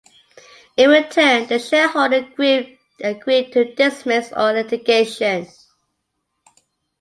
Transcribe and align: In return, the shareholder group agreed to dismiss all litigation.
In 0.77 0.89
return, 0.89 1.45
the 1.45 1.59
shareholder 1.59 2.21
group 2.21 2.69
agreed 3.03 3.53
to 3.53 3.75
dismiss 3.75 4.33
all 4.33 4.51
litigation. 4.51 5.47